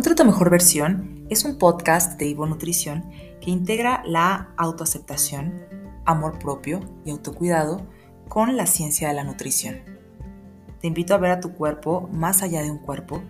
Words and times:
Encuentra 0.00 0.24
tu 0.24 0.30
mejor 0.30 0.48
versión 0.48 1.26
es 1.28 1.44
un 1.44 1.58
podcast 1.58 2.18
de 2.18 2.24
Ivo 2.24 2.46
Nutrición 2.46 3.10
que 3.42 3.50
integra 3.50 4.02
la 4.06 4.54
autoaceptación, 4.56 5.52
amor 6.06 6.38
propio 6.38 6.80
y 7.04 7.10
autocuidado 7.10 7.86
con 8.26 8.56
la 8.56 8.64
ciencia 8.64 9.08
de 9.08 9.14
la 9.14 9.24
nutrición. 9.24 9.80
Te 10.80 10.86
invito 10.86 11.12
a 11.12 11.18
ver 11.18 11.32
a 11.32 11.40
tu 11.40 11.52
cuerpo 11.52 12.08
más 12.14 12.42
allá 12.42 12.62
de 12.62 12.70
un 12.70 12.78
cuerpo, 12.78 13.22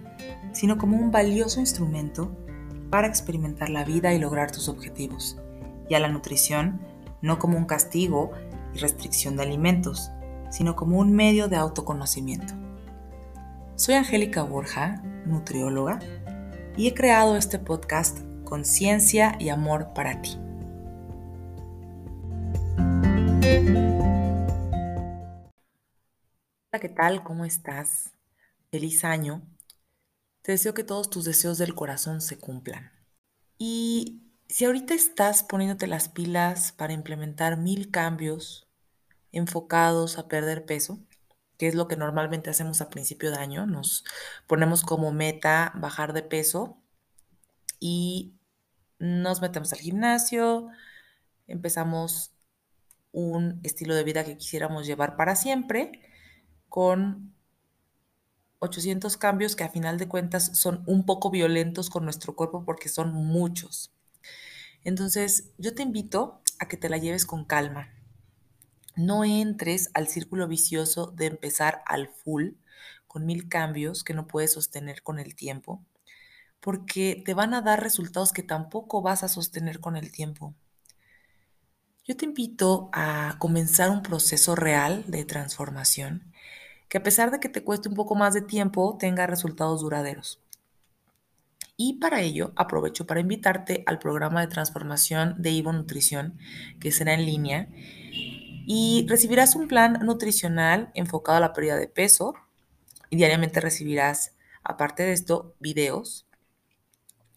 sino 0.53 0.79
como 0.79 0.97
un 0.97 1.11
valioso 1.11 1.59
instrumento 1.59 2.37
para 2.89 3.09
experimentar 3.09 3.69
la 3.69 3.83
vida 3.83 4.15
y 4.15 4.21
lograr 4.21 4.53
tus 4.53 4.69
objetivos, 4.69 5.39
y 5.89 5.97
a 5.97 5.99
la 5.99 6.07
nutrición 6.07 6.81
no 7.21 7.41
como 7.41 7.59
un 7.59 7.65
castigo 7.65 8.31
y 8.77 8.79
restricción 8.79 9.37
de 9.37 9.43
alimentos, 9.43 10.13
sino 10.51 10.77
como 10.77 11.01
un 11.01 11.13
medio 11.15 11.49
de 11.49 11.57
autoconocimiento. 11.57 12.55
Soy 13.75 13.97
Angélica 13.97 14.45
Borja, 14.45 15.03
nutrióloga, 15.27 15.99
y 16.77 16.89
he 16.89 16.95
creado 16.95 17.37
este 17.37 17.59
podcast 17.59 18.19
con 18.45 18.65
ciencia 18.65 19.37
y 19.39 19.49
amor 19.49 19.93
para 19.95 20.21
ti. 20.23 20.37
Hola, 26.73 26.81
¿qué 26.81 26.89
tal? 26.89 27.23
¿Cómo 27.25 27.45
estás? 27.45 28.13
Feliz 28.71 29.05
año. 29.05 29.43
Te 30.43 30.53
deseo 30.53 30.75
que 30.75 30.85
todos 30.85 31.11
tus 31.11 31.25
deseos 31.25 31.59
del 31.59 31.75
corazón 31.75 32.21
se 32.21 32.39
cumplan. 32.39 32.93
Y 33.59 34.23
si 34.49 34.65
ahorita 34.65 34.95
estás 34.95 35.43
poniéndote 35.43 35.87
las 35.87 36.09
pilas 36.09 36.73
para 36.73 36.93
implementar 36.93 37.57
mil 37.57 37.91
cambios 37.91 38.69
enfocados 39.33 40.19
a 40.19 40.29
perder 40.29 40.65
peso, 40.65 40.99
que 41.61 41.69
es 41.69 41.75
lo 41.75 41.89
que 41.89 41.97
normalmente 41.99 42.49
hacemos 42.49 42.81
a 42.81 42.89
principio 42.89 43.31
de 43.31 43.37
año, 43.37 43.67
nos 43.67 44.03
ponemos 44.47 44.83
como 44.83 45.13
meta 45.13 45.73
bajar 45.75 46.15
de 46.15 46.23
peso 46.23 46.79
y 47.79 48.33
nos 48.99 49.43
metemos 49.43 49.71
al 49.75 49.81
gimnasio, 49.81 50.69
empezamos 51.49 52.33
un 53.13 53.61
estilo 53.63 53.95
de 53.95 54.05
vida 54.05 54.25
que 54.25 54.39
quisiéramos 54.39 54.87
llevar 54.87 55.17
para 55.17 55.37
siempre 55.37 56.01
con 56.71 57.35
800 58.61 59.19
cambios 59.19 59.55
que 59.55 59.65
a 59.65 59.69
final 59.69 59.99
de 59.99 60.09
cuentas 60.09 60.57
son 60.57 60.83
un 60.87 61.05
poco 61.05 61.31
violentos 61.31 61.91
con 61.91 62.05
nuestro 62.05 62.35
cuerpo 62.35 62.65
porque 62.65 62.89
son 62.89 63.13
muchos. 63.13 63.93
Entonces, 64.83 65.51
yo 65.59 65.75
te 65.75 65.83
invito 65.83 66.41
a 66.59 66.69
que 66.69 66.79
te 66.79 66.89
la 66.89 66.97
lleves 66.97 67.27
con 67.27 67.45
calma. 67.45 68.00
No 69.01 69.25
entres 69.25 69.91
al 69.95 70.09
círculo 70.09 70.47
vicioso 70.47 71.07
de 71.17 71.25
empezar 71.25 71.83
al 71.87 72.09
full 72.09 72.51
con 73.07 73.25
mil 73.25 73.49
cambios 73.49 74.05
que 74.05 74.13
no 74.13 74.27
puedes 74.27 74.53
sostener 74.53 75.03
con 75.03 75.19
el 75.19 75.35
tiempo, 75.35 75.83
porque 76.61 77.23
te 77.25 77.33
van 77.33 77.55
a 77.55 77.63
dar 77.63 77.83
resultados 77.83 78.31
que 78.31 78.43
tampoco 78.43 79.01
vas 79.01 79.23
a 79.23 79.29
sostener 79.29 79.81
con 79.81 79.97
el 79.97 80.13
tiempo. 80.13 80.55
Yo 82.05 82.15
te 82.15 82.27
invito 82.27 82.91
a 82.93 83.37
comenzar 83.39 83.89
un 83.89 84.03
proceso 84.03 84.55
real 84.55 85.05
de 85.07 85.25
transformación 85.25 86.31
que 86.91 86.99
a 86.99 87.03
pesar 87.03 87.31
de 87.31 87.41
que 87.41 87.49
te 87.49 87.65
cueste 87.65 87.89
un 87.89 87.95
poco 87.95 88.15
más 88.17 88.35
de 88.35 88.43
tiempo, 88.43 88.99
tenga 88.99 89.27
resultados 89.27 89.81
duraderos. 89.81 90.41
Y 91.79 91.95
para 91.95 92.21
ello 92.21 92.53
aprovecho 92.57 93.07
para 93.07 93.21
invitarte 93.21 93.83
al 93.87 93.99
programa 93.99 94.43
de 94.43 94.49
transformación 94.49 95.37
de 95.39 95.53
Ivo 95.53 95.73
Nutrición, 95.73 96.39
que 96.79 96.93
será 96.93 97.15
en 97.15 97.25
línea, 97.25 97.69
y 98.73 99.05
recibirás 99.09 99.57
un 99.57 99.67
plan 99.67 99.95
nutricional 100.01 100.93
enfocado 100.95 101.39
a 101.39 101.41
la 101.41 101.53
pérdida 101.53 101.75
de 101.75 101.89
peso. 101.89 102.35
Y 103.09 103.17
diariamente 103.17 103.61
recibirás, 103.61 104.37
aparte 104.63 105.03
de 105.03 105.13
esto, 105.13 105.57
videos 105.59 106.29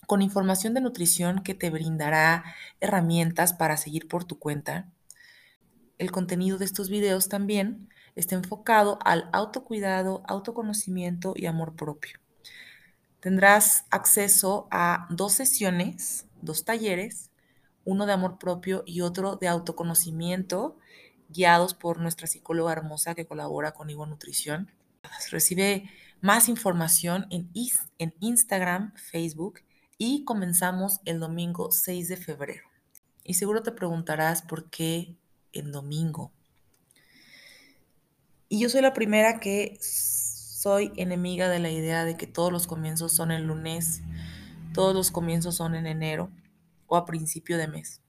con 0.06 0.22
información 0.22 0.75
de 0.75 0.81
nutrición 0.81 1.41
que 1.41 1.56
te 1.56 1.72
brindará 1.72 2.44
herramientas 2.81 3.53
para 3.53 3.78
seguir 3.78 4.07
por 4.07 4.25
tu 4.25 4.38
cuenta. 4.38 4.91
El 5.97 6.12
contenido 6.12 6.59
de 6.59 6.66
estos 6.66 6.90
videos 6.90 7.30
también 7.30 7.90
está 8.13 8.36
enfocado 8.36 9.00
al 9.03 9.28
autocuidado, 9.34 10.22
autoconocimiento 10.28 11.34
y 11.36 11.47
amor 11.47 11.75
propio. 11.75 12.19
Tendrás 13.22 13.86
acceso 13.90 14.68
a 14.69 15.07
dos 15.09 15.34
sesiones, 15.34 16.28
dos 16.44 16.63
talleres, 16.63 17.31
uno 17.86 18.06
de 18.06 18.13
amor 18.13 18.38
propio 18.38 18.84
y 18.86 19.02
otro 19.02 19.38
de 19.38 19.47
autoconocimiento, 19.47 20.78
guiados 21.33 21.73
por 21.73 21.99
nuestra 21.99 22.27
psicóloga 22.27 22.71
hermosa 22.71 23.16
que 23.16 23.25
colabora 23.25 23.73
con 23.73 23.89
Ivo 23.89 24.05
Nutrición. 24.05 24.71
Recibe 25.31 25.89
más 26.21 26.47
información 26.47 27.27
en, 27.29 27.51
en 27.99 28.13
Instagram, 28.19 28.94
Facebook 28.95 29.59
y 29.97 30.23
comenzamos 30.23 31.01
el 31.05 31.19
domingo 31.19 31.71
6 31.71 32.07
de 32.07 32.17
febrero. 32.17 32.67
Y 33.23 33.33
seguro 33.33 33.63
te 33.63 33.71
preguntarás 33.71 34.41
por 34.41 34.69
qué 34.69 35.16
el 35.51 35.71
domingo. 35.71 36.31
Y 38.50 38.59
yo 38.59 38.69
soy 38.69 38.81
la 38.81 38.94
primera 38.94 39.39
que 39.39 39.77
soy 39.81 40.94
enemiga 40.95 41.50
de 41.50 41.59
la 41.59 41.71
idea 41.71 42.05
de 42.05 42.15
que 42.15 42.27
todos 42.27 42.51
los 42.51 42.67
comienzos 42.67 43.11
son 43.11 43.31
el 43.31 43.44
lunes, 43.44 44.01
todos 44.73 44.94
los 44.95 45.11
comienzos 45.11 45.55
son 45.55 45.75
en 45.75 45.88
enero 45.88 46.31
o 46.88 46.95
a 46.95 47.05
principio 47.05 47.57
de 47.57 47.67
mes. 47.67 48.01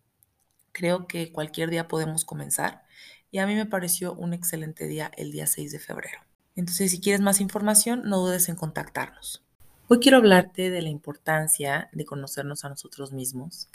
Creo 0.73 1.07
que 1.07 1.33
cualquier 1.33 1.71
día 1.71 1.89
podemos 1.89 2.25
comenzar 2.25 2.84
y 3.35 3.41
a 3.41 3.49
mí 3.49 3.57
me 3.57 3.67
pareció 3.67 4.15
un 4.15 4.33
excelente 4.33 4.87
día 4.87 5.11
el 5.17 5.33
día 5.33 5.49
6 5.49 5.73
de 5.73 5.81
febrero. 5.81 6.21
Entonces, 6.55 6.93
si 6.93 7.01
quieres 7.01 7.21
más 7.21 7.41
información, 7.41 8.03
no 8.05 8.21
dudes 8.21 8.49
en 8.49 8.55
contactarnos. 8.55 9.43
Hoy 9.89 9.99
quiero 9.99 10.19
hablarte 10.19 10.71
de 10.71 10.81
la 10.81 10.89
importancia 10.89 11.89
de 11.91 12.05
conocernos 12.05 12.65
a 12.65 12.69
nosotros 12.69 13.11
mismos 13.11 13.69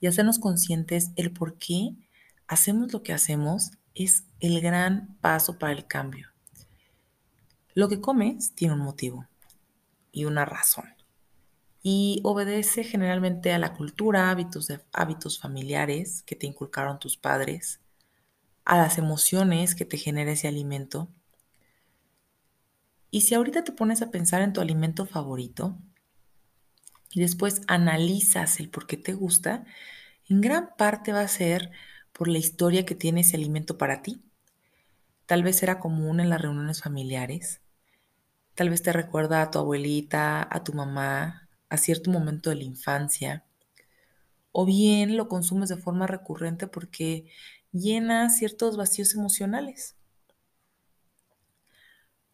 y 0.00 0.06
hacernos 0.06 0.38
conscientes 0.38 1.10
el 1.16 1.34
por 1.34 1.58
qué 1.58 1.90
hacemos 2.46 2.94
lo 2.94 3.02
que 3.02 3.12
hacemos 3.12 3.72
es 3.94 4.24
el 4.40 4.62
gran 4.62 5.18
paso 5.20 5.58
para 5.58 5.74
el 5.74 5.86
cambio. 5.86 6.28
Lo 7.74 7.90
que 7.90 8.00
comes 8.00 8.54
tiene 8.54 8.72
un 8.72 8.80
motivo 8.80 9.28
y 10.12 10.24
una 10.24 10.46
razón. 10.46 10.94
Y 11.82 12.22
obedece 12.24 12.84
generalmente 12.84 13.52
a 13.52 13.58
la 13.58 13.74
cultura, 13.74 14.30
hábitos, 14.30 15.38
familiares 15.38 16.22
que 16.22 16.36
te 16.36 16.46
inculcaron 16.46 16.98
tus 16.98 17.18
padres, 17.18 17.80
a 18.64 18.76
las 18.76 18.98
emociones 18.98 19.74
que 19.74 19.84
te 19.84 19.98
genera 19.98 20.32
ese 20.32 20.48
alimento. 20.48 21.08
Y 23.10 23.22
si 23.22 23.34
ahorita 23.34 23.64
te 23.64 23.72
pones 23.72 24.02
a 24.02 24.10
pensar 24.10 24.42
en 24.42 24.52
tu 24.52 24.60
alimento 24.60 25.06
favorito 25.06 25.78
y 27.10 27.20
después 27.20 27.62
analizas 27.68 28.60
el 28.60 28.70
por 28.70 28.86
qué 28.86 28.96
te 28.96 29.14
gusta, 29.14 29.64
en 30.28 30.40
gran 30.40 30.70
parte 30.76 31.12
va 31.12 31.20
a 31.20 31.28
ser 31.28 31.70
por 32.12 32.28
la 32.28 32.38
historia 32.38 32.86
que 32.86 32.94
tiene 32.94 33.22
ese 33.22 33.36
alimento 33.36 33.78
para 33.78 34.02
ti. 34.02 34.22
Tal 35.26 35.42
vez 35.42 35.62
era 35.62 35.80
común 35.80 36.20
en 36.20 36.30
las 36.30 36.40
reuniones 36.40 36.82
familiares, 36.82 37.60
Tal 38.54 38.70
vez 38.70 38.82
te 38.82 38.92
recuerda 38.92 39.42
a 39.42 39.50
tu 39.50 39.58
abuelita, 39.58 40.46
a 40.48 40.64
tu 40.64 40.72
mamá, 40.72 41.48
a 41.68 41.76
cierto 41.76 42.10
momento 42.10 42.50
de 42.50 42.56
la 42.56 42.62
infancia. 42.64 43.44
O 44.52 44.64
bien 44.64 45.16
lo 45.16 45.28
consumes 45.28 45.68
de 45.68 45.76
forma 45.76 46.06
recurrente 46.06 46.66
porque 46.66 47.26
llena 47.74 48.30
ciertos 48.30 48.78
vacíos 48.78 49.14
emocionales. 49.14 49.96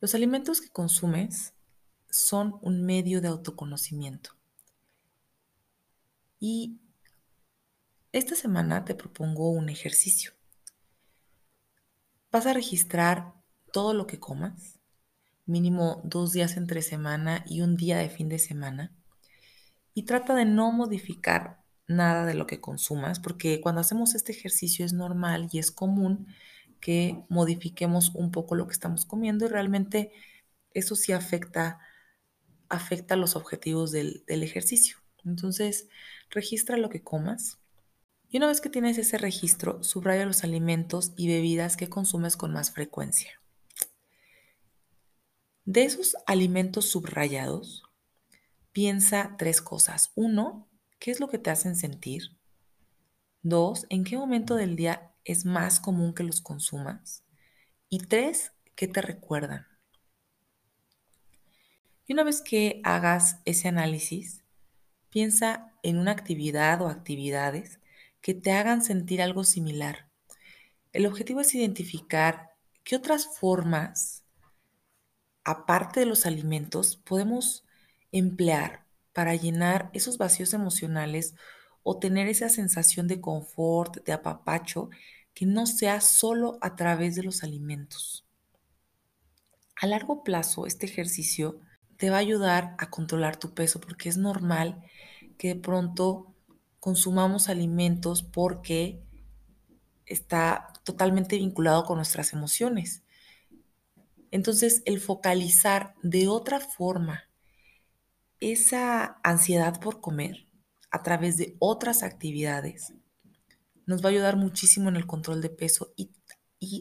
Los 0.01 0.15
alimentos 0.15 0.61
que 0.61 0.69
consumes 0.69 1.55
son 2.11 2.59
un 2.62 2.84
medio 2.84 3.21
de 3.21 3.28
autoconocimiento. 3.28 4.37
Y 6.39 6.78
esta 8.12 8.37
semana 8.37 8.84
te 8.84 8.95
propongo 8.95 9.51
un 9.51 9.69
ejercicio. 9.69 10.33
Vas 12.31 12.47
a 12.47 12.53
registrar 12.53 13.34
todo 13.72 13.95
lo 13.95 14.07
que 14.07 14.21
comas 14.21 14.78
mínimo 15.47 16.01
dos 16.04 16.33
días 16.33 16.57
entre 16.57 16.81
semana 16.81 17.45
y 17.47 17.63
un 17.63 17.77
día 17.77 17.98
de 17.98 18.09
fin 18.09 18.28
de 18.28 18.39
semana. 18.39 18.92
Y 19.95 20.04
trata 20.04 20.34
de 20.34 20.45
no 20.45 20.71
modificar 20.71 21.59
nada 21.91 22.25
de 22.25 22.34
lo 22.34 22.47
que 22.47 22.60
consumas, 22.60 23.21
porque 23.21 23.60
cuando 23.60 23.81
hacemos 23.81 24.15
este 24.15 24.33
ejercicio 24.33 24.84
es 24.87 24.92
normal 24.92 25.48
y 25.53 25.59
es 25.59 25.71
común 25.71 26.28
que 26.81 27.25
modifiquemos 27.28 28.15
un 28.15 28.31
poco 28.31 28.54
lo 28.54 28.66
que 28.66 28.72
estamos 28.72 29.04
comiendo 29.04 29.45
y 29.45 29.48
realmente 29.48 30.13
eso 30.72 30.95
sí 30.97 31.13
afecta, 31.13 31.81
afecta 32.69 33.16
los 33.16 33.37
objetivos 33.37 33.91
del, 33.91 34.25
del 34.27 34.42
ejercicio. 34.42 34.98
Entonces, 35.25 35.89
registra 36.31 36.77
lo 36.77 36.89
que 36.89 37.03
comas. 37.03 37.59
Y 38.28 38.39
una 38.39 38.47
vez 38.47 38.60
que 38.60 38.71
tienes 38.71 38.97
ese 38.97 39.19
registro, 39.19 39.83
subraya 39.83 40.25
los 40.25 40.45
alimentos 40.45 41.13
y 41.16 41.28
bebidas 41.28 41.77
que 41.77 41.89
consumes 41.89 42.37
con 42.37 42.53
más 42.53 42.71
frecuencia. 42.71 43.41
De 45.65 45.83
esos 45.83 46.16
alimentos 46.27 46.87
subrayados, 46.87 47.83
piensa 48.72 49.34
tres 49.37 49.60
cosas. 49.60 50.13
Uno, 50.15 50.70
¿qué 51.01 51.11
es 51.11 51.19
lo 51.19 51.29
que 51.29 51.39
te 51.39 51.51
hacen 51.51 51.75
sentir? 51.75 52.39
Dos, 53.43 53.87
¿en 53.89 54.05
qué 54.05 54.17
momento 54.17 54.55
del 54.55 54.77
día 54.77 55.13
es 55.25 55.45
más 55.45 55.81
común 55.81 56.15
que 56.15 56.23
los 56.23 56.41
consumas? 56.41 57.25
Y 57.89 57.99
tres, 57.99 58.53
¿qué 58.77 58.87
te 58.87 59.03
recuerdan? 59.03 59.67
Y 62.07 62.13
una 62.13 62.23
vez 62.23 62.41
que 62.41 62.81
hagas 62.85 63.41
ese 63.45 63.67
análisis, 63.67 64.45
Piensa 65.11 65.73
en 65.83 65.99
una 65.99 66.13
actividad 66.13 66.81
o 66.83 66.89
actividades 66.89 67.81
que 68.21 68.33
te 68.33 68.53
hagan 68.53 68.81
sentir 68.81 69.21
algo 69.21 69.43
similar. 69.43 70.09
El 70.93 71.05
objetivo 71.05 71.41
es 71.41 71.53
identificar 71.53 72.55
qué 72.85 72.95
otras 72.95 73.27
formas, 73.27 74.25
aparte 75.43 75.99
de 75.99 76.07
los 76.07 76.27
alimentos, 76.27 76.97
podemos 76.97 77.65
emplear 78.13 78.87
para 79.12 79.34
llenar 79.34 79.91
esos 79.92 80.18
vacíos 80.18 80.54
emocionales 80.54 81.34
o 81.83 81.98
tener 81.98 82.28
esa 82.28 82.48
sensación 82.48 83.09
de 83.09 83.21
confort, 83.21 84.04
de 84.04 84.12
apapacho, 84.12 84.91
que 85.34 85.47
no 85.47 85.66
sea 85.66 86.01
solo 86.01 86.59
a 86.60 86.77
través 86.77 87.15
de 87.16 87.22
los 87.22 87.42
alimentos. 87.42 88.27
A 89.77 89.86
largo 89.86 90.22
plazo, 90.22 90.66
este 90.66 90.86
ejercicio 90.86 91.60
te 91.97 92.10
va 92.10 92.16
a 92.16 92.21
ayudar 92.21 92.74
a 92.78 92.91
controlar 92.91 93.36
tu 93.36 93.54
peso 93.54 93.80
porque 93.80 94.09
es 94.09 94.16
normal 94.16 94.83
que 95.39 95.48
de 95.48 95.56
pronto 95.56 96.34
consumamos 96.80 97.48
alimentos 97.48 98.22
porque 98.22 99.03
está 100.06 100.72
totalmente 100.84 101.36
vinculado 101.36 101.84
con 101.84 101.97
nuestras 101.97 102.33
emociones. 102.33 103.04
Entonces, 104.30 104.83
el 104.84 105.01
focalizar 105.01 105.95
de 106.03 106.28
otra 106.28 106.60
forma 106.60 107.29
esa 108.41 109.21
ansiedad 109.22 109.81
por 109.81 110.01
comer 110.01 110.48
a 110.91 111.03
través 111.03 111.37
de 111.37 111.57
otras 111.59 112.03
actividades 112.03 112.95
nos 113.87 114.03
va 114.03 114.09
a 114.09 114.13
ayudar 114.13 114.37
muchísimo 114.37 114.89
en 114.89 114.97
el 114.97 115.07
control 115.07 115.42
de 115.42 115.51
peso 115.51 115.92
y, 115.97 116.10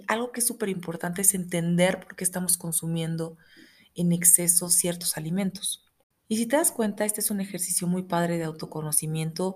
algo 0.08 0.34
que 0.34 0.42
es 0.42 0.48
súper 0.48 0.68
importante 0.68 1.22
es 1.22 1.34
entender 1.34 2.02
por 2.02 2.18
qué 2.18 2.26
estamos 2.26 2.58
consumiendo 2.58 3.38
en 3.96 4.12
exceso 4.12 4.70
ciertos 4.70 5.16
alimentos. 5.16 5.86
Y 6.28 6.36
si 6.36 6.48
te 6.48 6.58
das 6.58 6.74
cuenta, 6.74 7.06
este 7.06 7.22
es 7.22 7.32
un 7.32 7.40
ejercicio 7.40 7.88
muy 7.88 8.04
padre 8.04 8.38
de 8.38 8.44
autoconocimiento 8.44 9.56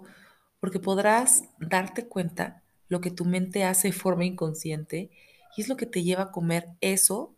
porque 0.61 0.79
podrás 0.79 1.43
darte 1.59 2.07
cuenta 2.07 2.63
lo 2.87 3.01
que 3.01 3.11
tu 3.11 3.25
mente 3.25 3.65
hace 3.65 3.89
de 3.89 3.93
forma 3.93 4.23
inconsciente 4.23 5.11
y 5.57 5.61
es 5.61 5.67
lo 5.67 5.75
que 5.75 5.85
te 5.85 6.03
lleva 6.03 6.23
a 6.23 6.31
comer 6.31 6.69
eso 6.79 7.35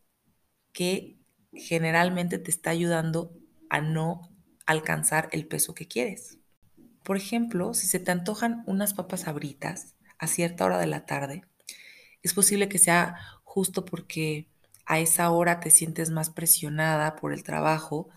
que 0.72 1.18
generalmente 1.54 2.38
te 2.38 2.52
está 2.52 2.70
ayudando 2.70 3.34
a 3.72 3.82
no 3.82 4.35
alcanzar 4.66 5.30
el 5.32 5.48
peso 5.48 5.74
que 5.74 5.88
quieres. 5.88 6.40
Por 7.04 7.18
ejemplo, 7.18 7.74
si 7.74 7.88
se 7.88 8.00
te 8.00 8.12
antojan 8.12 8.64
unas 8.66 8.94
papas 8.94 9.28
abritas 9.28 9.96
a 10.18 10.28
cierta 10.28 10.66
hora 10.66 10.80
de 10.80 10.88
la 10.88 11.06
tarde, 11.06 11.44
es 12.24 12.34
posible 12.34 12.68
que 12.68 12.80
sea 12.80 13.16
justo 13.44 13.86
porque 13.86 14.50
a 14.86 15.00
esa 15.00 15.30
hora 15.32 15.60
te 15.60 15.72
sientes 15.72 16.10
más 16.10 16.30
presionada 16.30 17.16
por 17.16 17.34
el 17.34 17.44
trabajo, 17.44 18.10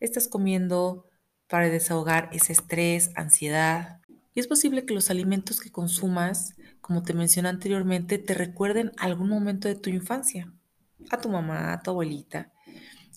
estás 0.00 0.28
comiendo 0.28 1.06
para 1.48 1.68
desahogar 1.68 2.28
ese 2.32 2.52
estrés, 2.52 3.10
ansiedad. 3.14 4.00
Y 4.34 4.40
es 4.40 4.46
posible 4.48 4.84
que 4.84 4.94
los 4.94 5.10
alimentos 5.10 5.60
que 5.60 5.70
consumas, 5.70 6.54
como 6.80 7.02
te 7.02 7.14
mencioné 7.14 7.48
anteriormente, 7.48 8.18
te 8.18 8.34
recuerden 8.34 8.92
algún 8.98 9.28
momento 9.28 9.68
de 9.68 9.76
tu 9.76 9.90
infancia, 9.90 10.52
a 11.10 11.20
tu 11.20 11.28
mamá, 11.28 11.72
a 11.72 11.82
tu 11.82 11.90
abuelita. 11.90 12.52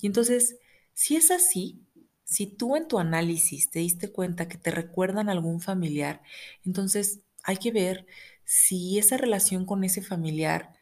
Y 0.01 0.07
entonces, 0.07 0.57
si 0.93 1.15
es 1.15 1.31
así, 1.31 1.81
si 2.29 2.45
tú 2.45 2.75
en 2.75 2.87
tu 2.87 2.99
análisis 2.99 3.71
te 3.71 3.79
diste 3.79 4.11
cuenta 4.11 4.47
que 4.47 4.59
te 4.59 4.69
recuerdan 4.69 5.29
a 5.29 5.31
algún 5.31 5.61
familiar, 5.61 6.21
entonces 6.63 7.21
hay 7.43 7.57
que 7.57 7.71
ver 7.71 8.05
si 8.45 8.99
esa 8.99 9.17
relación 9.17 9.65
con 9.65 9.83
ese 9.83 10.03
familiar 10.03 10.73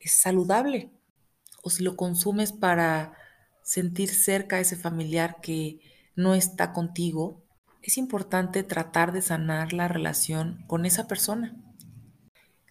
es 0.00 0.10
saludable 0.10 0.90
o 1.62 1.70
si 1.70 1.84
lo 1.84 1.96
consumes 1.96 2.52
para 2.52 3.12
sentir 3.62 4.08
cerca 4.08 4.56
a 4.56 4.60
ese 4.60 4.74
familiar 4.74 5.36
que 5.40 5.78
no 6.16 6.34
está 6.34 6.72
contigo. 6.72 7.44
Es 7.80 7.96
importante 7.96 8.64
tratar 8.64 9.12
de 9.12 9.22
sanar 9.22 9.72
la 9.72 9.86
relación 9.86 10.64
con 10.66 10.84
esa 10.84 11.06
persona. 11.06 11.54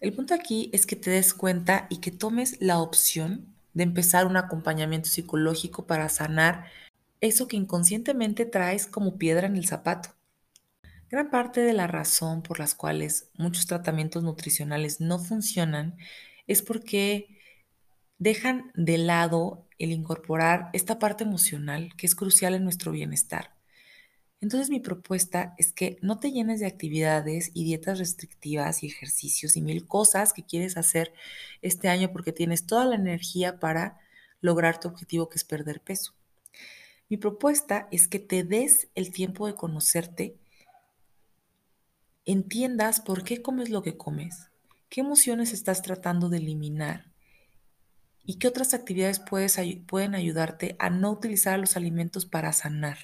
El 0.00 0.12
punto 0.12 0.34
aquí 0.34 0.68
es 0.74 0.84
que 0.84 0.96
te 0.96 1.10
des 1.10 1.32
cuenta 1.32 1.86
y 1.88 1.96
que 1.98 2.10
tomes 2.10 2.60
la 2.60 2.78
opción 2.78 3.54
de 3.72 3.84
empezar 3.84 4.26
un 4.26 4.36
acompañamiento 4.36 5.08
psicológico 5.08 5.86
para 5.86 6.10
sanar 6.10 6.66
eso 7.20 7.48
que 7.48 7.56
inconscientemente 7.56 8.46
traes 8.46 8.86
como 8.86 9.18
piedra 9.18 9.46
en 9.46 9.56
el 9.56 9.66
zapato. 9.66 10.14
Gran 11.10 11.30
parte 11.30 11.62
de 11.62 11.72
la 11.72 11.86
razón 11.86 12.42
por 12.42 12.58
las 12.58 12.74
cuales 12.74 13.30
muchos 13.34 13.66
tratamientos 13.66 14.22
nutricionales 14.22 15.00
no 15.00 15.18
funcionan 15.18 15.96
es 16.46 16.62
porque 16.62 17.38
dejan 18.18 18.70
de 18.74 18.98
lado 18.98 19.66
el 19.78 19.92
incorporar 19.92 20.70
esta 20.72 20.98
parte 20.98 21.24
emocional 21.24 21.94
que 21.96 22.06
es 22.06 22.14
crucial 22.14 22.54
en 22.54 22.64
nuestro 22.64 22.92
bienestar. 22.92 23.54
Entonces 24.40 24.70
mi 24.70 24.80
propuesta 24.80 25.54
es 25.58 25.72
que 25.72 25.98
no 26.02 26.20
te 26.20 26.30
llenes 26.30 26.60
de 26.60 26.66
actividades 26.66 27.50
y 27.54 27.64
dietas 27.64 27.98
restrictivas 27.98 28.82
y 28.82 28.86
ejercicios 28.86 29.56
y 29.56 29.62
mil 29.62 29.86
cosas 29.86 30.32
que 30.32 30.44
quieres 30.44 30.76
hacer 30.76 31.12
este 31.62 31.88
año 31.88 32.12
porque 32.12 32.32
tienes 32.32 32.66
toda 32.66 32.84
la 32.84 32.96
energía 32.96 33.58
para 33.58 33.98
lograr 34.40 34.78
tu 34.78 34.88
objetivo 34.88 35.28
que 35.28 35.38
es 35.38 35.44
perder 35.44 35.80
peso. 35.80 36.17
Mi 37.08 37.16
propuesta 37.16 37.88
es 37.90 38.06
que 38.06 38.18
te 38.18 38.44
des 38.44 38.88
el 38.94 39.12
tiempo 39.12 39.46
de 39.46 39.54
conocerte, 39.54 40.36
entiendas 42.26 43.00
por 43.00 43.24
qué 43.24 43.40
comes 43.40 43.70
lo 43.70 43.82
que 43.82 43.96
comes, 43.96 44.50
qué 44.90 45.00
emociones 45.00 45.54
estás 45.54 45.80
tratando 45.80 46.28
de 46.28 46.36
eliminar 46.36 47.10
y 48.24 48.34
qué 48.34 48.46
otras 48.46 48.74
actividades 48.74 49.20
puedes, 49.20 49.58
pueden 49.86 50.14
ayudarte 50.14 50.76
a 50.78 50.90
no 50.90 51.10
utilizar 51.10 51.58
los 51.58 51.78
alimentos 51.78 52.26
para 52.26 52.52
sanar. 52.52 52.98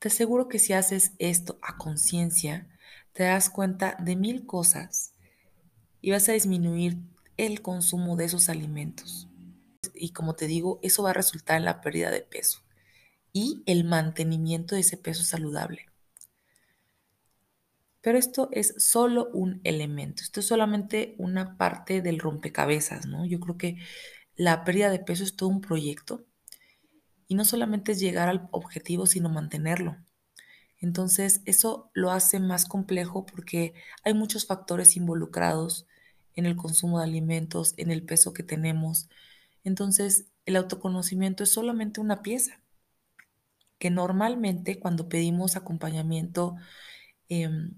Te 0.00 0.08
aseguro 0.08 0.48
que 0.48 0.58
si 0.58 0.72
haces 0.72 1.12
esto 1.20 1.60
a 1.62 1.76
conciencia, 1.78 2.66
te 3.12 3.22
das 3.22 3.50
cuenta 3.50 3.96
de 4.00 4.16
mil 4.16 4.46
cosas 4.46 5.12
y 6.00 6.10
vas 6.10 6.28
a 6.28 6.32
disminuir 6.32 6.98
el 7.36 7.62
consumo 7.62 8.16
de 8.16 8.24
esos 8.24 8.48
alimentos 8.48 9.28
y 9.98 10.10
como 10.10 10.34
te 10.34 10.46
digo, 10.46 10.78
eso 10.82 11.02
va 11.02 11.10
a 11.10 11.14
resultar 11.14 11.56
en 11.56 11.64
la 11.64 11.80
pérdida 11.80 12.10
de 12.10 12.22
peso 12.22 12.62
y 13.32 13.62
el 13.66 13.84
mantenimiento 13.84 14.74
de 14.74 14.80
ese 14.82 14.96
peso 14.96 15.22
saludable. 15.24 15.86
Pero 18.00 18.18
esto 18.18 18.48
es 18.52 18.74
solo 18.78 19.28
un 19.32 19.60
elemento, 19.64 20.22
esto 20.22 20.40
es 20.40 20.46
solamente 20.46 21.16
una 21.18 21.56
parte 21.58 22.02
del 22.02 22.20
rompecabezas, 22.20 23.06
¿no? 23.06 23.26
Yo 23.26 23.40
creo 23.40 23.58
que 23.58 23.78
la 24.36 24.64
pérdida 24.64 24.90
de 24.90 25.00
peso 25.00 25.24
es 25.24 25.34
todo 25.34 25.48
un 25.48 25.60
proyecto 25.60 26.24
y 27.26 27.34
no 27.34 27.44
solamente 27.44 27.92
es 27.92 28.00
llegar 28.00 28.28
al 28.28 28.48
objetivo, 28.52 29.06
sino 29.06 29.28
mantenerlo. 29.28 29.96
Entonces, 30.78 31.40
eso 31.46 31.90
lo 31.94 32.10
hace 32.10 32.38
más 32.38 32.66
complejo 32.66 33.26
porque 33.26 33.74
hay 34.04 34.14
muchos 34.14 34.46
factores 34.46 34.96
involucrados 34.96 35.86
en 36.34 36.46
el 36.46 36.56
consumo 36.56 36.98
de 36.98 37.04
alimentos, 37.04 37.74
en 37.76 37.90
el 37.90 38.04
peso 38.04 38.32
que 38.32 38.42
tenemos, 38.42 39.08
entonces, 39.66 40.26
el 40.44 40.54
autoconocimiento 40.54 41.42
es 41.42 41.52
solamente 41.52 42.00
una 42.00 42.22
pieza 42.22 42.60
que 43.78 43.90
normalmente 43.90 44.78
cuando 44.78 45.08
pedimos 45.08 45.56
acompañamiento 45.56 46.56
em, 47.28 47.74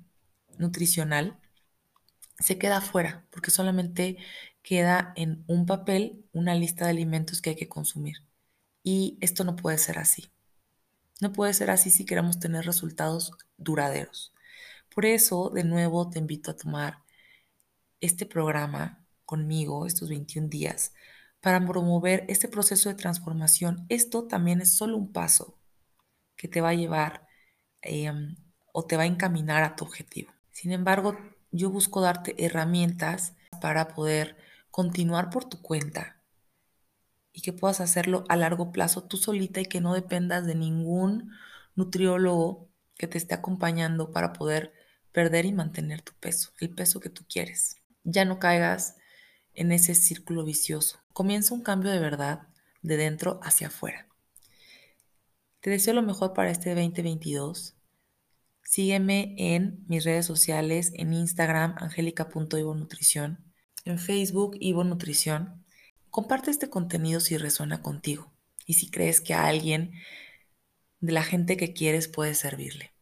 nutricional 0.59 1.39
se 2.39 2.59
queda 2.59 2.83
fuera 2.83 3.27
porque 3.31 3.51
solamente 3.51 4.19
queda 4.63 5.15
en 5.17 5.45
un 5.49 5.65
papel 5.65 6.27
una 6.33 6.55
lista 6.55 6.85
de 6.85 6.91
alimentos 6.91 7.41
que 7.41 7.51
hay 7.51 7.57
que 7.57 7.69
consumir. 7.71 8.19
Y 8.83 9.17
esto 9.23 9.45
no 9.45 9.57
puede 9.57 9.79
ser 9.79 9.99
así. 9.99 10.31
No 11.23 11.33
puede 11.33 11.55
ser 11.55 11.71
así 11.71 11.91
si 11.91 12.05
queremos 12.05 12.39
tener 12.39 12.67
resultados 12.67 13.33
duraderos. 13.57 14.35
Por 14.95 15.07
eso, 15.07 15.51
de 15.51 15.65
nuevo, 15.65 16.11
te 16.11 16.19
invito 16.19 16.51
a 16.51 16.57
tomar 16.57 17.03
este 18.01 18.27
programa 18.27 19.05
conmigo, 19.25 19.87
estos 19.87 20.11
21 20.11 20.49
días, 20.49 20.93
para 21.41 21.65
promover 21.65 22.25
este 22.29 22.49
proceso 22.49 22.89
de 22.89 22.95
transformación. 22.95 23.87
Esto 23.89 24.25
también 24.25 24.61
es 24.61 24.75
solo 24.75 24.97
un 24.97 25.13
paso 25.13 25.59
que 26.37 26.49
te 26.49 26.61
va 26.61 26.71
a 26.71 26.75
llevar 26.75 27.27
em, 27.83 28.37
o 28.73 28.85
te 28.85 28.97
va 28.97 29.05
a 29.05 29.07
encaminar 29.07 29.63
a 29.63 29.77
tu 29.77 29.85
objetivo. 29.85 30.33
Sin 30.53 30.73
embargo, 30.73 31.17
yo 31.51 31.71
busco 31.71 32.01
darte 32.01 32.35
herramientas 32.45 33.35
para 33.61 33.89
poder 33.89 34.37
continuar 34.71 35.31
por 35.31 35.45
tu 35.45 35.61
cuenta 35.63 36.19
y 37.33 37.41
que 37.41 37.53
puedas 37.53 37.81
hacerlo 37.81 38.25
a 38.29 38.37
largo 38.37 38.73
plazo 38.73 39.05
tú 39.05 39.17
solita 39.17 39.61
y 39.61 39.67
que 39.67 39.81
no 39.81 39.95
dependas 39.95 40.47
de 40.47 40.55
ningún 40.55 41.33
nutriólogo 41.77 42.69
que 42.97 43.07
te 43.07 43.19
esté 43.19 43.35
acompañando 43.35 44.13
para 44.13 44.33
poder 44.33 44.73
perder 45.13 45.47
y 45.47 45.53
mantener 45.53 46.03
tu 46.03 46.13
peso, 46.15 46.51
el 46.61 46.71
peso 46.71 47.01
que 47.01 47.11
tú 47.11 47.25
quieres. 47.29 47.77
Ya 48.03 48.25
no 48.25 48.39
caigas 48.39 48.97
en 49.55 49.73
ese 49.73 49.95
círculo 49.95 50.45
vicioso. 50.45 50.99
Comienza 51.19 51.53
un 51.53 51.63
cambio 51.63 51.91
de 51.91 51.99
verdad 51.99 52.47
de 52.81 52.97
dentro 52.97 53.41
hacia 53.43 53.67
afuera. 53.67 54.07
Te 55.59 55.69
deseo 55.69 55.93
lo 55.93 56.03
mejor 56.03 56.33
para 56.33 56.53
este 56.53 56.77
2022. 56.77 57.77
Sígueme 58.63 59.35
en 59.37 59.85
mis 59.89 60.05
redes 60.05 60.27
sociales, 60.27 60.93
en 60.95 61.13
Instagram, 61.13 61.75
angélica.ivonutrición, 61.79 63.53
en 63.85 63.99
Facebook, 63.99 64.57
Ivo 64.61 64.85
de 71.01 71.13
la 71.13 71.25
gente 71.25 71.57
que 71.57 71.73
quieres 71.73 72.07
puede 72.07 72.37
servirle. 72.37 72.93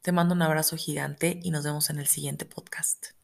Te 0.00 0.10
mando 0.10 0.34
un 0.34 0.42
abrazo 0.42 0.76
gigante 0.76 1.38
y 1.40 1.52
nos 1.52 1.62
vemos 1.62 1.90
en 1.90 2.00
el 2.00 2.08
siguiente 2.08 2.44
podcast. 2.44 3.21